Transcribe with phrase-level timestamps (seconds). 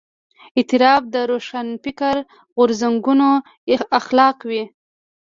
[0.57, 2.21] اعتراف د روښانفکره
[2.55, 3.29] غورځنګونو
[3.99, 4.63] اخلاق وي.